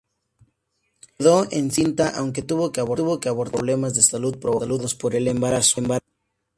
[1.15, 5.79] Quedó encinta aunque tuvo que abortar por problemas de salud provocados por el embarazo.